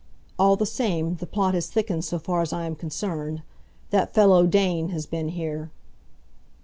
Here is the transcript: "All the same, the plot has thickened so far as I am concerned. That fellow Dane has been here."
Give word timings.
"All 0.39 0.55
the 0.55 0.65
same, 0.65 1.17
the 1.17 1.27
plot 1.27 1.53
has 1.53 1.67
thickened 1.67 2.03
so 2.05 2.17
far 2.17 2.41
as 2.41 2.51
I 2.51 2.65
am 2.65 2.73
concerned. 2.75 3.43
That 3.91 4.15
fellow 4.15 4.47
Dane 4.47 4.89
has 4.89 5.05
been 5.05 5.29
here." 5.29 5.69